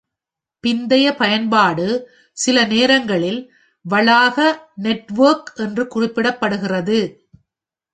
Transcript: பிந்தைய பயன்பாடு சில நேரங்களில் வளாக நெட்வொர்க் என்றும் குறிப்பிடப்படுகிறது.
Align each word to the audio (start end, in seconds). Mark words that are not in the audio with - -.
பிந்தைய 0.63 1.07
பயன்பாடு 1.17 1.85
சில 2.37 2.65
நேரங்களில் 2.65 3.41
வளாக 3.85 4.37
நெட்வொர்க் 4.75 5.51
என்றும் 5.55 5.91
குறிப்பிடப்படுகிறது. 5.95 6.99